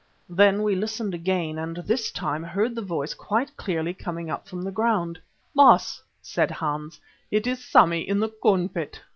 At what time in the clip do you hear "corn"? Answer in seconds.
8.29-8.67